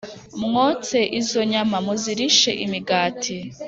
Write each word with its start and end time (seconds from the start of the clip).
Mwotse 0.43 0.97
izo 1.19 1.41
nyama 1.51 1.77
muzirishe 1.85 2.51
imigati 2.65 3.35